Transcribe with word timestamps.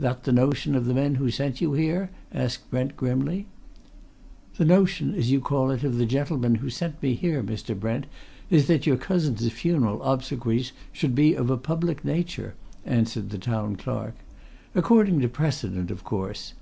"That 0.00 0.24
the 0.24 0.32
notion 0.32 0.74
of 0.74 0.86
the 0.86 0.94
men 0.94 1.14
who 1.14 1.30
sent 1.30 1.60
you 1.60 1.74
here?" 1.74 2.10
asked 2.34 2.68
Brent 2.72 2.96
grimly. 2.96 3.46
"The 4.56 4.64
notion, 4.64 5.14
as 5.14 5.30
you 5.30 5.38
call 5.40 5.70
it, 5.70 5.84
of 5.84 5.96
the 5.96 6.06
gentlemen 6.06 6.56
who 6.56 6.68
sent 6.68 7.00
me 7.00 7.14
here, 7.14 7.40
Mr. 7.40 7.78
Brent, 7.78 8.06
is 8.50 8.66
that 8.66 8.84
your 8.84 8.96
cousin's 8.96 9.48
funeral 9.52 10.02
obsequies 10.02 10.72
should 10.92 11.14
be 11.14 11.34
of 11.34 11.50
a 11.50 11.56
public 11.56 12.04
nature," 12.04 12.56
answered 12.84 13.30
the 13.30 13.38
Town 13.38 13.76
Clerk. 13.76 14.16
"According 14.74 15.20
to 15.20 15.28
precedent, 15.28 15.92
of 15.92 16.02
course. 16.02 16.54